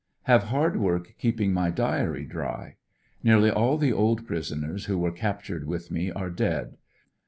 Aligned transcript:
Have 0.23 0.45
hard 0.45 0.77
work 0.79 1.13
keeping 1.19 1.53
my 1.53 1.69
diary 1.69 2.25
dry. 2.25 2.77
Nearl}^ 3.23 3.55
all 3.55 3.77
the 3.77 3.93
old 3.93 4.25
prisoners 4.25 4.85
who 4.85 4.97
were 4.97 5.11
captured 5.11 5.67
with 5.67 5.91
me 5.91 6.09
are 6.09 6.31
dead. 6.31 6.77